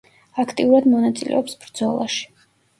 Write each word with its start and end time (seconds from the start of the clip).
აქტიურად 0.43 0.87
მონაწილეობს 0.95 1.61
ბრძოლაში. 1.67 2.29